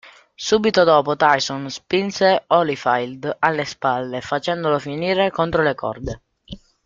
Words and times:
Subito 0.47 0.83
dopo 0.83 1.15
Tyson 1.15 1.69
spinse 1.69 2.45
Holyfield 2.47 3.35
alle 3.37 3.65
spalle, 3.65 4.19
facendolo 4.21 4.79
finire 4.79 5.29
contro 5.29 5.61
le 5.61 5.75
corde. 5.75 6.21